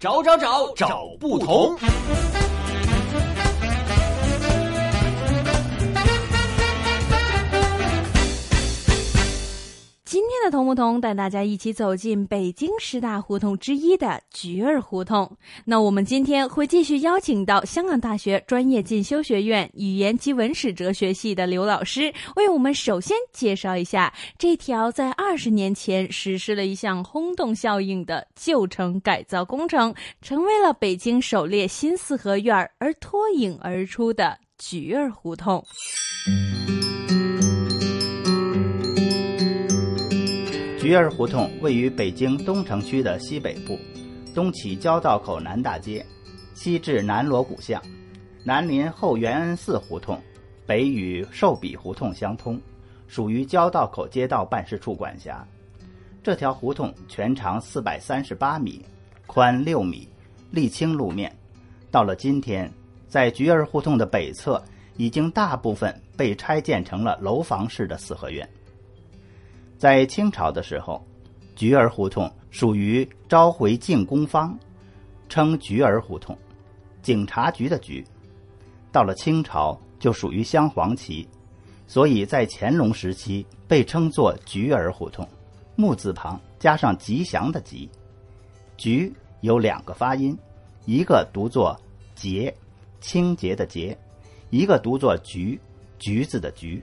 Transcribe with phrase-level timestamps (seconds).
[0.00, 1.76] 找找找找不同。
[10.50, 15.30] 同不同带大家一起走进北京十大胡同之一的菊儿胡同。
[15.64, 35.64] 那我们今天会继续邀请到香港大学专业进修学院语言及文史哲学系的刘老师，为我们首先介绍一下这条在二十年前实施了一项轰动效应的旧城改造工程，成为了北京首列新四合院而脱颖而出的菊儿胡同。
[40.88, 43.78] 菊儿胡同位于北京东城区的西北部，
[44.34, 46.02] 东起交道口南大街，
[46.54, 47.78] 西至南锣鼓巷，
[48.42, 50.18] 南临后元恩寺胡同，
[50.66, 52.58] 北与寿比胡同相通，
[53.06, 55.46] 属于交道口街道办事处管辖。
[56.22, 58.82] 这条胡同全长四百三十八米，
[59.26, 60.08] 宽六米，
[60.54, 61.30] 沥青路面。
[61.90, 62.72] 到了今天，
[63.08, 64.58] 在菊儿胡同的北侧，
[64.96, 68.48] 已经大部分被拆建成了楼房式的四合院。
[69.78, 71.00] 在清朝的时候，
[71.54, 74.58] 菊儿胡同属于召回进攻方，
[75.28, 76.36] 称菊儿胡同，
[77.00, 78.04] 警察局的局。
[78.90, 81.28] 到了清朝就属于镶黄旗，
[81.86, 85.26] 所以在乾隆时期被称作菊儿胡同，
[85.76, 87.88] 木字旁加上吉祥的吉。
[88.76, 89.12] 菊
[89.42, 90.36] 有两个发音，
[90.86, 91.80] 一个读作
[92.16, 92.52] 洁，
[93.00, 93.96] 清洁的洁；
[94.50, 95.60] 一个读作橘，
[96.00, 96.82] 橘子的橘。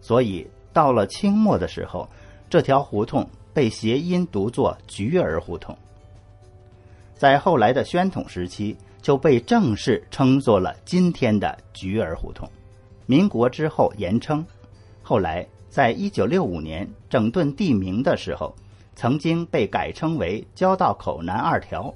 [0.00, 2.08] 所以到了清末的时候。
[2.50, 5.76] 这条胡同被谐音读作“菊儿胡同”，
[7.14, 12.50] 在后来的宣统时期就被正式称作了今天的菊儿胡同。
[13.06, 14.44] 民国之后严称，
[15.00, 18.52] 后来在一九六五年整顿地名的时候，
[18.96, 21.94] 曾经被改称为交道口南二条。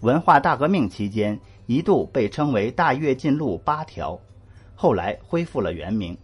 [0.00, 4.18] 文化大革命期间一度被称为大跃进路八条，
[4.74, 6.18] 后来恢复了原名。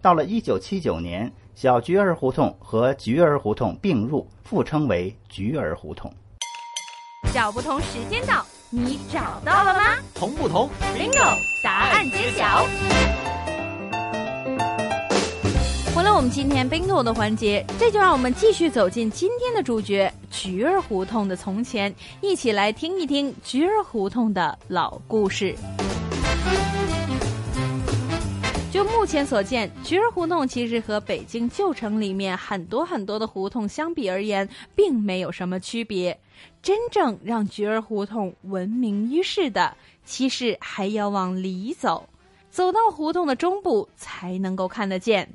[0.00, 1.30] 到了一九七九年。
[1.60, 6.10] 小菊儿胡同和菊儿胡同并入，复称为菊儿胡同。
[7.34, 9.80] 找不同时间到，你找到了吗？
[10.14, 11.36] 同不同？Bingo！
[11.62, 12.66] 答案揭晓。
[15.94, 25.54] 回了我们今天 Bingo 的环节，这就让我们继续走进今天的主角——菊儿胡同的从前，一起来听一听菊儿胡同的老故事。
[28.72, 36.16] 就目前所见，菊儿胡同其实和北京旧城里面很多很多的胡同相比而言，并没有什么区别。
[36.62, 42.08] 真正让菊儿胡同闻名于世的，其实还要往里走，
[42.48, 45.28] 走到胡同的中部才能够看得见。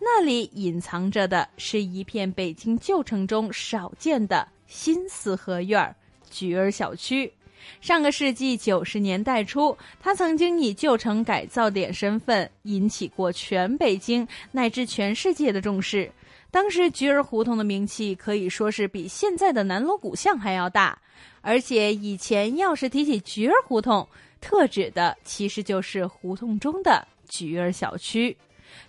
[0.00, 5.94] 那里隐藏着的是一片北京旧城中少见的新四合院——
[6.28, 7.32] 菊儿小区。
[7.80, 16.10] 上个世纪九十年代初，他曾经以旧城改造点身份引起过全北京乃至全世界的重视。
[16.50, 20.98] 当时菊儿胡同的名气可以说是比现在的南锣鼓巷还要大。
[21.40, 24.06] 而且以前要是提起菊儿胡同，
[24.40, 28.36] 特指的其实就是胡同中的菊儿小区。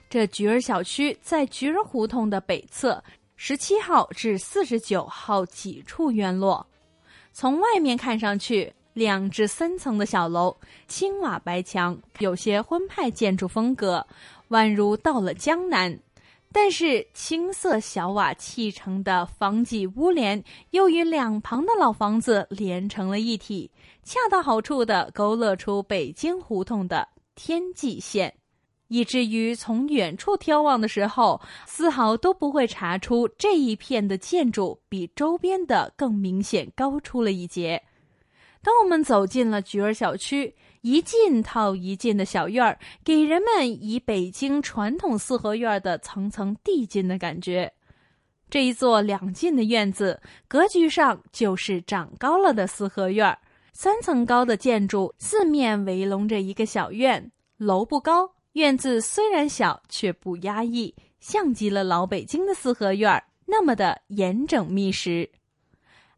[0.09, 3.03] 这菊儿小区在菊儿胡同的北侧，
[3.35, 6.65] 十七号至四十九号几处院落。
[7.37, 10.55] 从外面看上去，两至三层的小楼，
[10.87, 14.07] 青瓦白墙，有些徽派建筑风格，
[14.51, 15.99] 宛如到了江南。
[16.53, 23.69] 但是青色小瓦砌成的房脊屋檐，又与两旁的老房子连成了一体，
[24.01, 28.33] 恰到好处地勾勒出北京胡同的天际线。
[28.87, 37.81] 以至于从远处眺望的时候，丝毫都不会查出这一片的建筑比周边的更明显高出了一截。
[38.61, 47.71] 当我们走进了菊儿小区，一进套一进的小院儿，给人们以北京传统四合院的层层递进的感觉。
[48.49, 53.35] 这一座两进的院子，格局上就是长高了的四合院，
[53.73, 58.34] 三层高的建筑四面围拢着一个小院，楼不高。
[58.55, 65.29] 院子虽然小，却不压抑，像极了老北京的四合院儿那么的严整密实。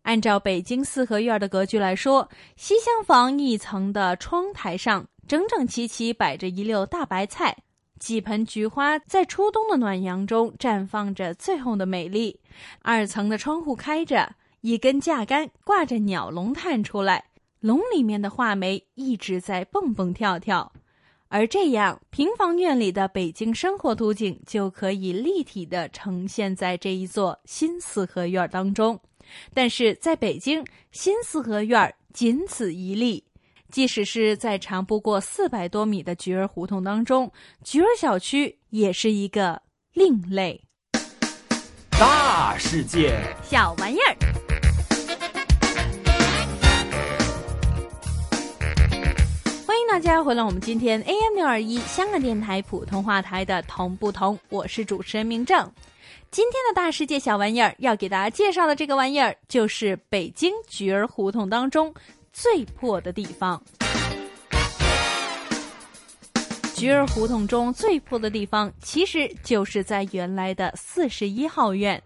[0.04, 7.58] 按照北京四合院的格局来说，西厢房一层的窗台上整整齐齐摆着一溜大白菜，
[8.00, 12.40] 几盆菊花在初冬的暖阳中绽放着最后的美丽。
[12.84, 17.32] 二层的窗户开着，一根架杆挂着鸟笼探出来，
[17.62, 20.72] 笼里面的画眉一直在蹦蹦跳跳。
[21.30, 29.00] 而这样，平房院里的北京生活图景就可以立体的呈现在这一座新四合院当中。
[29.54, 33.26] 但是在北京，新四合院仅此一例。
[33.70, 37.30] 即使是在长不过四百多米的菊儿胡同当中，
[37.66, 40.64] 菊儿小区也是一个另类。
[41.92, 44.47] 大世界，小玩意儿。
[49.88, 55.72] 迎大家回来，我们今天 AM 六二一香港电台普通话台的同不同，我是主持人明正。
[56.30, 61.94] 今天的大世界小玩意儿要给大家介绍的这个玩意儿，就是北京菊儿胡同当中。
[62.34, 63.64] 最破的地方，
[66.76, 72.04] 菊儿胡同中最破的地方，其实就是在原来的四十一号院。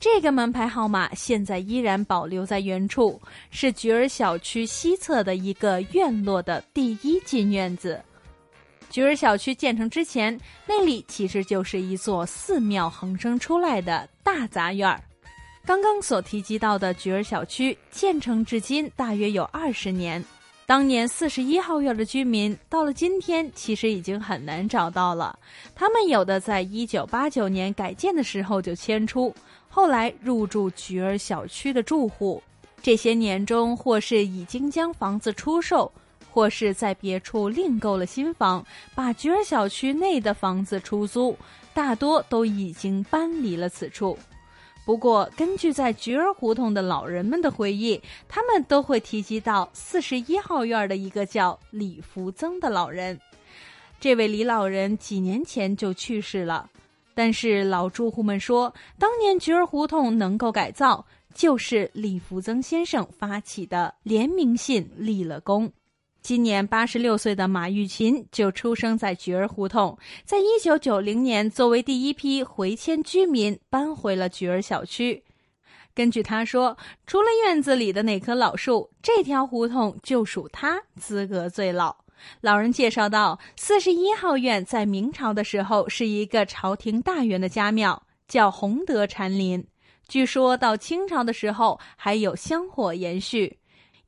[0.00, 3.20] 这个门牌号码现在依然保留在原处，
[3.50, 8.02] 是菊儿小区西侧的一个院落的第一进院子。
[8.88, 14.98] 菊儿小区建成之前，那里其实就是一座寺庙横生出来的大杂院儿。
[15.66, 20.24] 刚刚所提及到的菊儿小区建成至今大约有二十年，
[20.70, 25.36] 当年四十一号院的居民到了今天其实已经很难找到了。
[25.74, 29.34] 他们有的在一九八九年改建的时候就迁出，
[29.68, 32.40] 后来入住菊儿小区的住户，
[32.80, 35.90] 这些年中或是已经将房子出售，
[36.30, 38.64] 或是在别处另购了新房，
[38.94, 41.36] 把菊儿小区内的房子出租，
[41.74, 44.16] 大多都已经搬离了此处。
[44.90, 53.16] 不过，根据在菊儿胡同的老人们的回忆，他们都会提及到四十一号院的一个叫李福增的老人。
[54.00, 56.68] 这位李老人几年前就去世了，
[57.14, 65.72] 但是老住户们说，当年菊儿胡同能够改造，就是李福增先生发起的联名信立了功。
[66.22, 75.24] 今年八十六岁的马玉琴就出生在菊儿胡同，在一九九零年作为第一批回迁居民搬回了菊儿小区。
[75.94, 76.76] 根据他说，
[77.06, 81.96] 除了院子里的那棵老树，这条胡同就属他资格最老。
[82.42, 89.66] 老人介绍到，四十一号院在明朝的时候是一个朝廷大员的家庙，叫洪德禅林。
[90.06, 93.58] 据说到清朝的时候还有香火延续。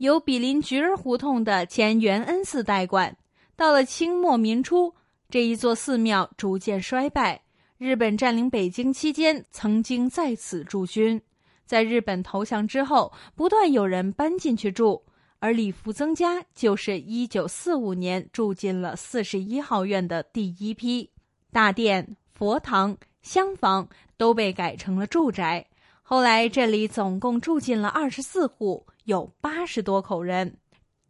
[0.03, 3.17] 由毗邻菊儿胡同的前元恩寺代管，
[3.55, 4.93] 到了清末民初，
[5.31, 7.41] 这一座寺庙逐渐衰败。
[7.79, 11.23] 日本占领北京期间，曾经在此驻军。
[11.65, 15.05] 在日本投降之后，不断有人搬进去住，
[15.39, 21.09] 而李福增家就是一九四五年住进了四十一号院的第一批。
[21.53, 25.65] 大殿、佛堂、厢房都被改成了住宅。
[26.03, 28.87] 后来这里总共住进了二十四户。
[29.05, 30.59] 有八十多口人，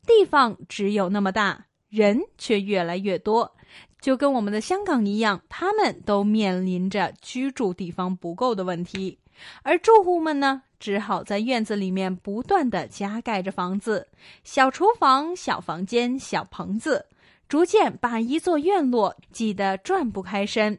[0.06, 3.54] 地方只有那么大，人却越来越多，
[4.00, 9.18] 就跟我们的香港一样，他们都面临着居住地方不够的问题。
[9.62, 14.08] 而住户们呢，只好在院子里面不断的加盖着房子，
[14.42, 17.04] 小厨房、小房间、小棚子，
[17.46, 20.78] 逐渐把一座院落挤得转不开身。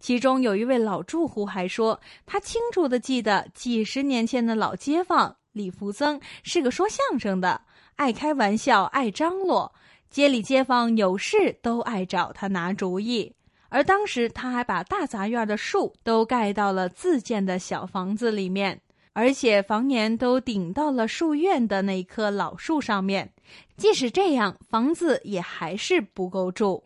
[0.00, 5.36] 其中有一位老住户还说，他清楚的记得几十年前的老街坊。
[5.52, 7.60] 李福增是个说相声的，
[7.96, 9.72] 爱开玩笑，爱张罗，
[10.08, 13.34] 街里街坊有事都爱找他拿主意。
[13.68, 18.80] 而当时他还把大杂院的树都盖到了自建的小房子里面，
[19.12, 23.32] 而且房檐都顶到了树院的那棵老树上面。
[23.76, 26.84] 即使这样，房子也还是不够住。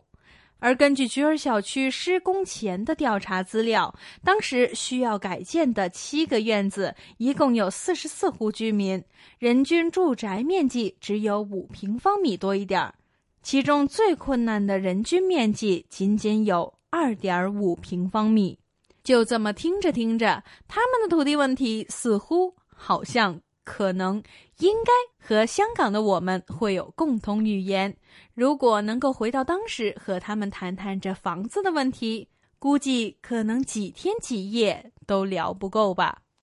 [0.59, 3.93] 而根据菊儿小区施工前的调查资料，
[4.23, 9.03] 当时需要改建的七个院子，一共有四十四户居民，
[9.37, 12.95] 人均住宅面积只有五平方米多一点儿，
[13.43, 18.57] 其中最困难的人均面积仅仅有二点五平方米。
[19.03, 23.39] 就这么听着听着，他们的土地问题似乎好像。
[23.65, 24.23] 可能
[24.59, 24.91] 应该
[25.27, 27.97] 和香港的我们会有共同语言。
[28.33, 32.29] 如果能够回到当时和他们谈谈这房子的问题，
[32.59, 36.21] 估计可能几天几夜都聊不够吧。